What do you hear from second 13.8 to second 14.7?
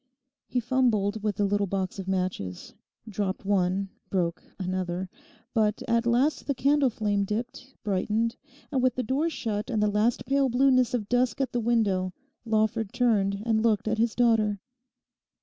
at his daughter.